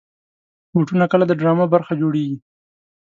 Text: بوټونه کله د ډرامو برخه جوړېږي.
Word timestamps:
بوټونه 0.71 1.05
کله 1.11 1.23
د 1.27 1.31
ډرامو 1.39 1.65
برخه 1.73 1.93
جوړېږي. 2.01 2.37